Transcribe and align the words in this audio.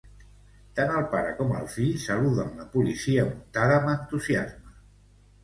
Tant 0.77 0.93
el 0.99 1.03
pare 1.11 1.35
com 1.41 1.53
el 1.57 1.67
fill 1.73 1.91
saluden 2.05 2.49
la 2.63 2.67
policia 2.75 3.27
muntada 3.29 3.79
amb 3.83 3.93
entusiasme 3.95 4.75